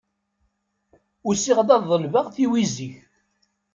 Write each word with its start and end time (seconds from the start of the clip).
Usiɣ-d 1.27 1.69
ad 1.75 1.83
ḍelbeɣ 1.91 2.25
tiwizi-k. 2.35 2.95